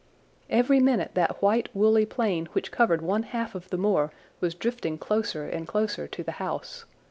Every 0.49 0.79
minute 0.79 1.11
that 1.13 1.43
white 1.43 1.69
woolly 1.75 2.07
plain 2.07 2.47
which 2.53 2.71
covered 2.71 3.03
one 3.03 3.21
half 3.21 3.53
of 3.53 3.69
the 3.69 3.77
moor 3.77 4.11
was 4.39 4.55
drifting 4.55 4.97
closer 4.97 5.45
and 5.45 5.67
closer 5.67 6.07
to 6.07 6.23
the 6.23 6.31
house. 6.41 6.85